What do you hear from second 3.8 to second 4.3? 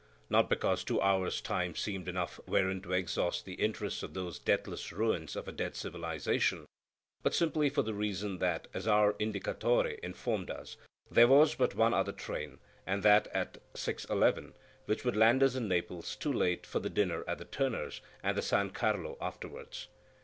of